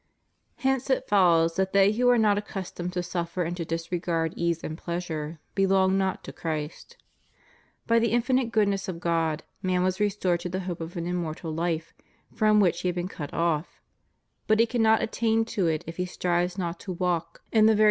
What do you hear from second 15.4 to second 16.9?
to it if he strives not